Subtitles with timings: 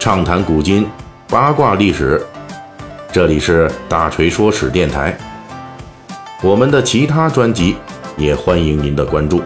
[0.00, 0.88] 畅谈古今，
[1.28, 2.24] 八卦历史。
[3.12, 5.14] 这里是大锤说史电台。
[6.42, 7.76] 我们的其他专辑
[8.16, 9.42] 也欢迎您的关注。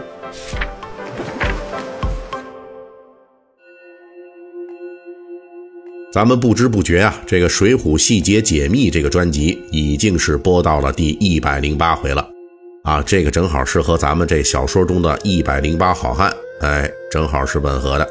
[6.13, 12.25] 咱们不知不觉啊，这个《水浒细节解密》这个专辑已经是播到了第一百零八回了。
[12.85, 18.07] 啊，这个正好是和咱们这小说中的一百零八好汉，哎，正好是吻合的。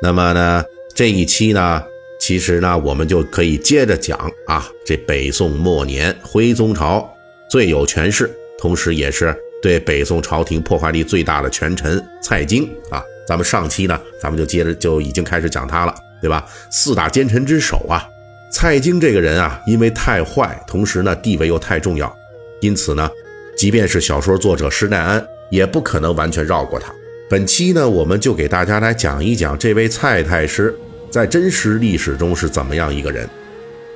[0.00, 0.62] 那么呢，
[0.94, 1.82] 这一期呢，
[2.20, 4.16] 其实呢，我们就可以接着讲
[4.46, 7.12] 啊，这北宋末年徽宗朝
[7.50, 13.02] 最有权势，同时也是对北宋朝廷破坏力最大的权臣蔡京啊。
[13.26, 16.46] 咱们上期呢，咱们就接着就已经开始讲他了，对吧？
[16.70, 18.06] 四大奸臣之首啊，
[18.52, 22.14] 蔡京这个人啊，因为太坏，同时呢，地位又太重要，
[22.60, 23.10] 因此呢。
[23.56, 26.92] 即便是小说作者施耐庵，也不可能完全绕过他。
[27.30, 30.76] 本期呢，我们就给大家来讲一讲这位蔡太师
[31.14, 33.24] 在真实历史中是怎么样一个人。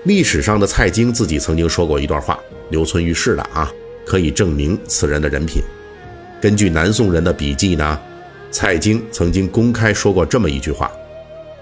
[0.05, 2.39] 历史上的蔡京自己曾经说过一段话，
[2.71, 3.69] 留存于世的啊，
[4.07, 5.61] 可以证明此人的人品。
[6.41, 7.99] 根据南宋人的笔记呢，
[8.53, 10.93] 蔡京曾经公开说过这么一句话：“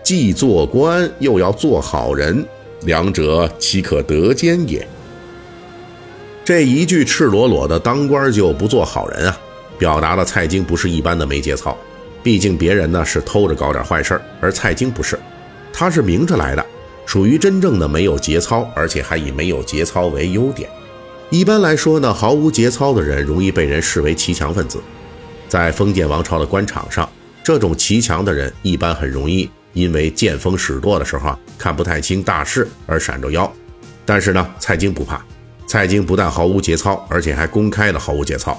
[0.04, 2.44] 既做官又要做好人，
[2.82, 4.86] 两者岂可得兼也？”
[6.44, 9.40] 这一句赤裸裸的“当官就不做好人啊”，
[9.80, 11.74] 表达了蔡京不是一般的没节操。
[12.22, 15.18] 毕竟别人呢是偷着搞点坏事而蔡京不是，
[15.78, 16.64] 他是明着来的，
[17.04, 20.70] 属于真正的没有节操，而且还以没有节操为优点。
[21.28, 24.80] 一般来说呢，毫无节操的人容易被人视为骑墙分子。
[25.50, 27.06] 在封建王朝的官场上，
[27.44, 33.52] 这种骑墙的人一般很容易因为见风使舵的时候啊看不太清大势而闪着腰。
[34.06, 35.22] 但是呢，蔡京不怕。
[35.66, 38.58] 蔡京不但毫无节操，而且还公开的毫无节操。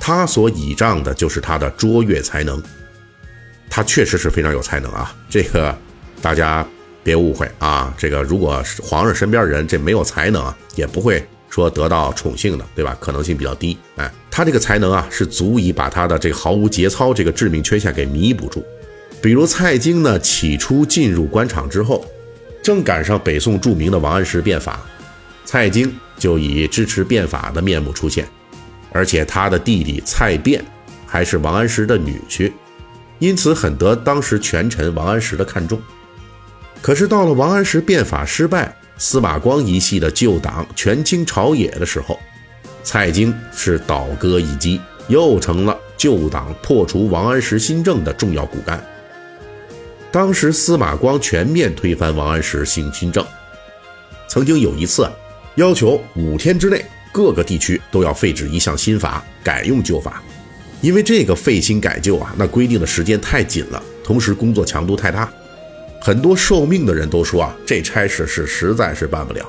[0.00, 2.60] 他所倚仗的就是他的卓越才能。
[3.70, 5.76] 他确实是非常有才能啊，这个
[6.24, 6.66] 大家
[7.02, 7.92] 别误会啊。
[7.98, 12.96] 这个如果皇上身边人这没有才能啊，也不会说得到宠幸的，对吧？
[12.98, 13.76] 可能性比较低。
[13.96, 18.64] 哎，他这个才能啊，是足以把他的这个毫无节操这个致命缺陷给弥补住。
[19.20, 22.06] 比如蔡京呢，起初进入官场之后，
[22.62, 24.80] 正赶上北宋著名的王安石变法。
[25.44, 28.26] 蔡京就以支持变法的面目出现，
[28.92, 30.58] 而且他的弟弟蔡卞
[31.06, 32.50] 还是王安石的女婿，
[33.18, 35.78] 因此很得当时权臣王安石的看重。
[36.84, 42.20] 可是到了王安石变法失败，司马光一系的旧党权倾朝野的时候，
[42.82, 44.78] 蔡京是倒戈一击，
[45.08, 48.84] 又成了旧党破除王安石新政的重要骨干。
[50.12, 53.26] 当时司马光全面推翻王安石新新政，
[54.28, 55.08] 曾经有一次。
[55.54, 60.22] 要求五天之内各个地区都要废止一项新法，改用旧法。
[60.82, 65.32] 因为这个废新改旧啊，那规定的时间太紧了，同时工作强度太大，
[66.04, 69.42] 很多受命的人都说啊，这差事是实在是办不了。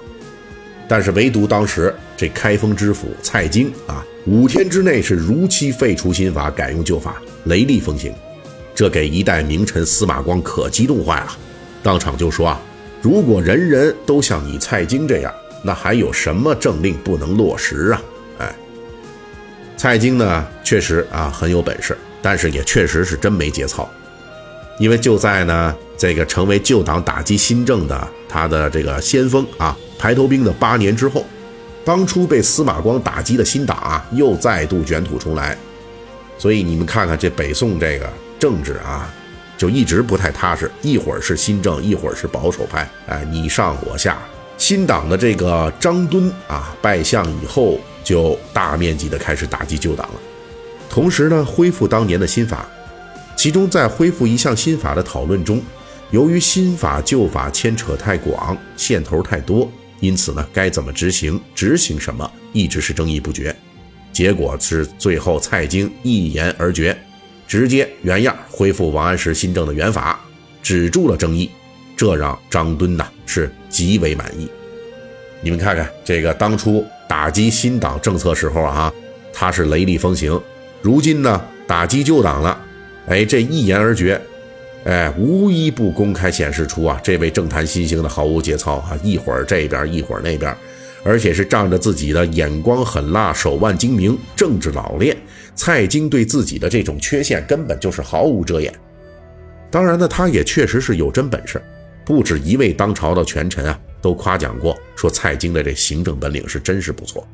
[0.88, 8.14] 但是唯独当时这开封知府蔡京啊，五天之内是如期废除新法，改用旧法，雷厉风行，
[8.74, 11.38] 这给一代名臣司马光可激动坏了，
[11.84, 12.62] 当场就说啊，
[13.02, 15.34] 如果人人都像你蔡京这样。
[15.62, 18.02] 那还有什么政令不能落实啊？
[18.38, 18.56] 哎，
[19.76, 23.92] 蔡京呢，确实啊很有本事，但是也确实是真没节操。
[24.78, 31.26] 因为就在呢这个成为旧党打击新政的他的这个先锋啊排头兵的八年之后，
[31.86, 35.58] 当初被司马光打击的新党啊又再度卷土重来。
[36.38, 39.10] 所以你们看看这北宋这个政治啊，
[39.58, 44.18] 就一直不太踏实，一会儿是新政，一会儿是保守派，哎，你上我下。
[44.58, 50.20] 新党的这个张敦啊拜相以后，就大面积的开始打击旧党了，
[50.90, 52.68] 同时呢恢复当年的新法。
[53.36, 55.62] 其中在恢复一项新法的讨论中，
[56.12, 59.70] 由于新法旧法牵扯太广，线头太多，
[60.00, 63.56] 因此呢该怎么执行，执行什么，一直是争议不绝。
[64.12, 66.98] 结果是最后蔡京一言而决，
[67.48, 70.20] 直接原样恢复王安石新政的原法，
[70.64, 71.50] 止住了争议。
[71.98, 74.50] 这让张敦呐是极为满意。
[75.42, 78.92] 你们看看这个当初打击新党政策时候啊，
[79.32, 80.42] 他是雷厉风行；
[80.82, 82.65] 如今呢打击旧党了，
[83.08, 84.20] 哎，这一言而决，
[84.86, 90.56] 哎，无一不公开显示出啊，这位政坛新星的毫无节操啊，一会儿这边一会儿那边，
[91.04, 95.16] 而且是仗着自己的眼光狠辣、手腕精明、政治老练，
[95.54, 98.74] 蔡京对自己的这种缺陷根本就是毫无遮掩。
[99.70, 101.62] 当然呢，他也确实是有真本事。
[102.04, 107.28] 不止一位当朝的权臣啊，都夸奖过，说蔡京的这行政本领是真是不错。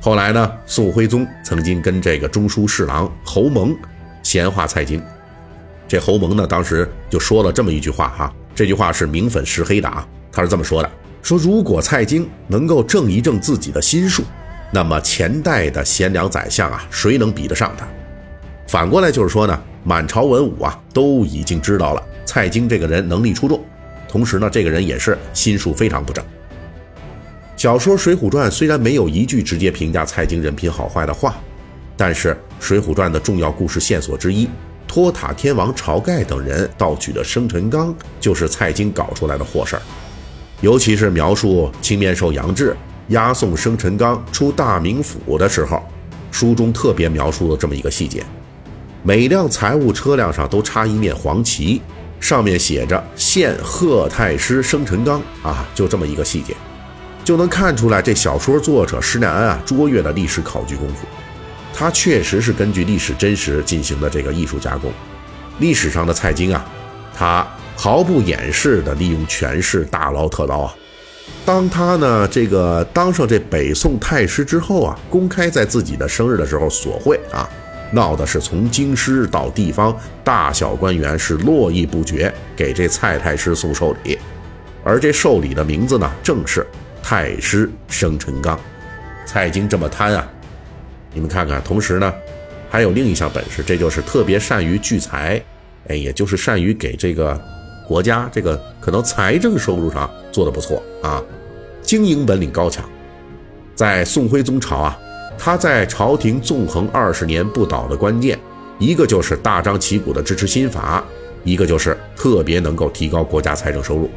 [0.00, 3.74] 后来呢，宋徽宗曾经跟这个中书侍郎侯蒙
[4.22, 5.02] 闲话蔡京，
[5.86, 10.90] 这侯蒙呢，当时就说了这么一句话哈，这句话是明粉实黑的啊，他是这么说的：
[11.22, 14.22] 说如果蔡京能够正一正自己的心术，
[14.70, 17.86] 那么前代的贤良宰相啊，谁能比得上他？
[18.66, 23.64] 反过来就是说呢，满朝文武啊都已经知道了蔡京这个人能力出众，
[24.06, 26.22] 同时呢，这个人也是心术非常不正。
[27.56, 31.34] 小说《水浒传》虽然没有一句直接评价蔡京人品好坏的话，
[31.98, 34.48] 但是《水浒传》的重要故事线索之一。
[34.86, 39.82] 托塔天王晁盖等人盗取的生辰纲，就是蔡京搞出来的祸事儿。
[40.62, 42.74] 尤其是描述青面兽杨志
[43.08, 45.82] 押送生辰纲出大名府的时候，
[46.30, 48.24] 书中特别描述了这么一个细节：
[49.02, 51.82] 每辆财物车辆上都插一面黄旗，
[52.18, 56.56] 上面写着“献贺太师生辰纲”啊，就这么一个细节，
[57.22, 61.06] 就能看出来这小说作者施耐庵啊卓越的历史考据功夫。
[61.78, 64.92] 他确实是根据历史真实进行的这个艺术加工。
[65.60, 66.66] 历史上的蔡京啊，
[67.14, 67.46] 他
[67.76, 70.74] 毫不掩饰地利用权势大捞特捞啊。
[71.44, 77.48] 当他呢这个当上这北宋太师之后啊，公开在自己的生日的时候索贿啊，
[77.92, 84.18] 闹的是从京师到地方大小官员是络绎不绝给这蔡太师送寿礼，
[84.82, 86.66] 而这寿礼的名字呢，正是
[87.00, 88.58] 太师生辰纲。
[89.24, 90.28] 蔡京这么贪啊！
[91.18, 92.14] 你们看看，同时呢，
[92.70, 95.42] 还有另一项本事，这就是特别善于聚财，
[95.88, 97.36] 哎，也就是善于给这个
[97.88, 101.20] 国家这个可能财政收入上做得不错啊，
[101.82, 102.88] 经营本领高强。
[103.74, 104.96] 在宋徽宗朝啊，
[105.36, 108.38] 他在朝廷纵横二十年不倒的关键，
[108.78, 111.04] 一个就是大张旗鼓的支持新法，
[111.42, 114.08] 一个就是特别能够提高国家财政收入。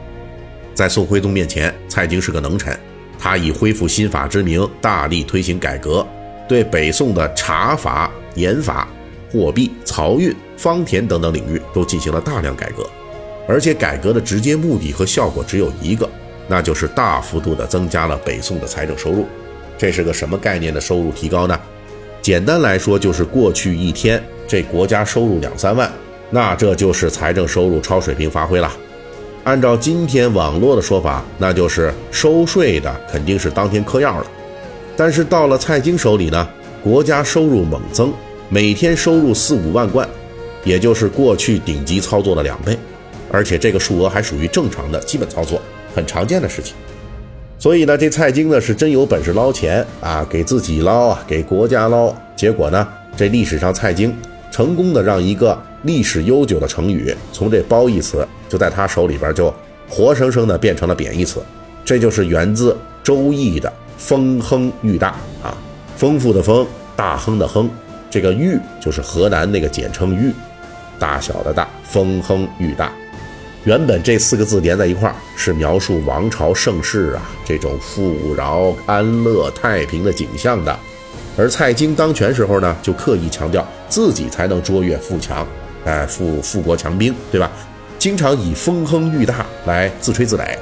[0.75, 2.79] 在宋徽宗面前，蔡京是个能臣，
[3.17, 6.05] 他以恢复新法之名，大力推行改革。
[6.51, 8.85] 对北宋的茶法、盐法、
[9.31, 12.85] 货币、漕运、方田等等领域都进行了大量改革，
[13.47, 16.09] 而且改革的直接目的和效果只有一个，
[16.49, 19.25] 那就是大幅度的增加了北宋的财政收入。
[19.77, 21.57] 这是个什么概念的收入提高呢？
[22.21, 25.89] 简单来说，就是过去一天这国家收入两三万，
[26.31, 28.69] 那这就是财政收入超水平发挥了。
[29.45, 34.25] 按照今天网络的说法，那就是收税的肯定是当天嗑药了。
[34.95, 36.47] 但是到了蔡京手里呢，
[36.83, 38.13] 国家收入猛增，
[38.49, 40.07] 每天收入四五万贯，
[40.63, 42.77] 也就是过去顶级操作的两倍，
[43.31, 45.61] 而且这个数额还属于正常的基本操作，
[45.95, 46.75] 很常见的事情。
[47.57, 52.13] 所以呢，这蔡京呢是真有本事捞钱啊，给自己捞啊，给国家捞。
[52.35, 54.15] 结果呢，这历史上蔡京
[54.51, 59.53] 成功的让一个历史悠久的成语，从这褒义词就在他手里边就
[59.87, 61.39] 活生生的变成了贬义词，
[61.85, 62.73] 这就是源自
[63.03, 63.71] 《周易》的。
[64.01, 65.09] 丰亨裕大
[65.43, 65.55] 啊，
[65.95, 66.65] 丰富的丰，
[66.95, 67.69] 大亨的亨，
[68.09, 70.33] 这个裕就是河南那个简称裕，
[70.97, 72.91] 大小的大，丰亨裕大。
[73.63, 80.75] 原本这四个字连在一块儿是描述王朝盛世啊，这种富饶、安乐、太平的景象的。
[81.37, 85.47] 而蔡京当权时候呢，就刻意强调自己才能卓越富强，
[85.85, 87.51] 哎，富富国强兵，对吧？
[87.99, 90.57] 经常以丰亨裕大来自吹自擂。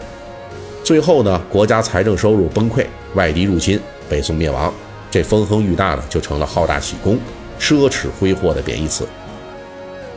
[0.89, 2.83] 最后呢，国家财政收入崩溃，
[3.13, 4.73] 外敌入侵，北宋灭亡，
[5.11, 7.15] 这丰亨裕大呢就成了好大喜功、
[7.59, 9.07] 奢侈挥霍的贬义词。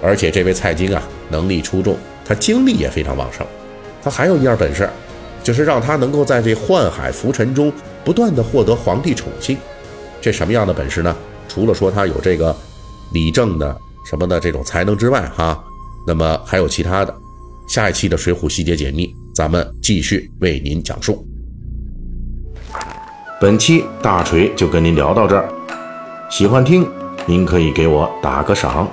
[0.03, 3.47] 而且这位蔡京啊，能力出众，他精力也非常旺盛，
[4.03, 4.89] 他还有一样本事，
[5.43, 7.71] 就是让他能够在这宦海浮沉中
[8.03, 9.59] 不断的获得皇帝宠幸。
[10.23, 11.15] 这什么样的本事呢？
[11.51, 12.57] 除了说他有这个
[13.13, 15.63] 理政的什么的这种才能之外，哈，
[16.07, 17.15] 那么还有其他的。
[17.67, 19.07] 下一期的《水浒细节解密》。
[19.35, 21.27] 咱们继续为您讲述。
[23.41, 25.49] 本期大锤就跟您聊到这儿，
[26.31, 26.89] 喜欢听
[27.27, 28.89] 您可以给我打个赏。